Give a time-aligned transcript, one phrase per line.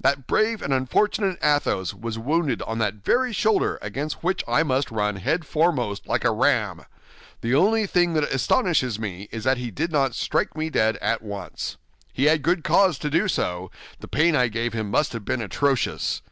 [0.00, 4.92] That brave and unfortunate Athos was wounded on that very shoulder against which I must
[4.92, 6.84] run head foremost, like a ram.
[7.40, 11.22] The only thing that astonishes me is that he did not strike me dead at
[11.22, 11.76] once.
[12.12, 15.40] He had good cause to do so; the pain I gave him must have been
[15.42, 16.22] atrocious.